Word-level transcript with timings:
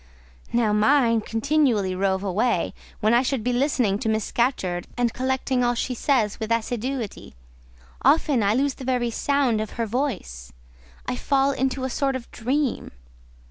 Now, 0.51 0.73
mine 0.73 1.21
continually 1.21 1.93
rove 1.93 2.23
away; 2.23 2.73
when 3.01 3.13
I 3.13 3.21
should 3.21 3.43
be 3.43 3.53
listening 3.53 3.99
to 3.99 4.09
Miss 4.09 4.23
Scatcherd, 4.23 4.87
and 4.97 5.13
collecting 5.13 5.63
all 5.63 5.75
she 5.75 5.93
says 5.93 6.39
with 6.39 6.51
assiduity, 6.51 7.35
often 8.01 8.41
I 8.41 8.55
lose 8.55 8.73
the 8.73 8.83
very 8.83 9.11
sound 9.11 9.61
of 9.61 9.73
her 9.73 9.85
voice; 9.85 10.51
I 11.05 11.15
fall 11.15 11.51
into 11.51 11.83
a 11.83 11.89
sort 11.91 12.15
of 12.15 12.31
dream. 12.31 12.89